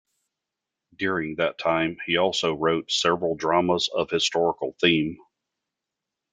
[0.95, 5.19] During that time he also wrote several dramas of historical theme.